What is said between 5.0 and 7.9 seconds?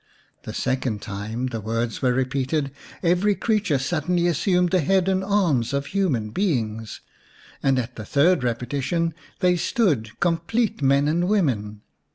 and arms of human beings, and